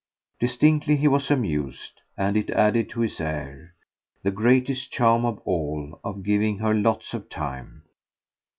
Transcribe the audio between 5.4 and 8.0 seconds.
all of giving her lots of time.